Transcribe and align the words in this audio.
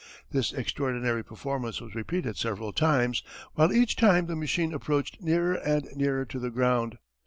This 0.31 0.51
extraordinary 0.51 1.23
performance 1.23 1.79
was 1.79 1.93
repeated 1.93 2.35
several 2.35 2.71
times, 2.73 3.21
while 3.53 3.71
each 3.71 3.95
time 3.95 4.25
the 4.25 4.35
machine 4.35 4.73
approached 4.73 5.21
nearer 5.21 5.53
and 5.53 5.83
nearer 5.95 6.25
to 6.25 6.39
the 6.39 6.49
ground. 6.49 6.97